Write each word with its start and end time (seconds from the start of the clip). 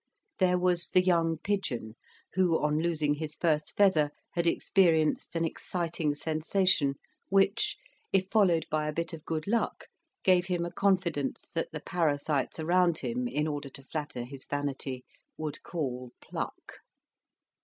There 0.39 0.57
was 0.57 0.87
the 0.89 1.03
young 1.03 1.37
pigeon, 1.37 1.95
who, 2.33 2.59
on 2.59 2.81
losing 2.81 3.13
his 3.13 3.35
first 3.35 3.77
feather, 3.77 4.09
had 4.31 4.47
experienced 4.47 5.35
an 5.35 5.45
exciting 5.45 6.15
sensation 6.15 6.95
which, 7.29 7.77
if 8.11 8.25
followed 8.31 8.65
by 8.71 8.87
a 8.87 8.93
bit 8.93 9.13
of 9.13 9.23
good 9.25 9.45
luck, 9.45 9.85
gave 10.23 10.47
him 10.47 10.65
a 10.65 10.71
confidence 10.71 11.47
that 11.53 11.71
the 11.71 11.81
parasites 11.81 12.59
around 12.59 12.97
him, 12.97 13.27
in 13.27 13.45
order 13.47 13.69
to 13.69 13.83
flatter 13.83 14.23
his 14.23 14.47
vanity, 14.47 15.05
would 15.37 15.61
call 15.61 16.13
pluck. 16.19 16.79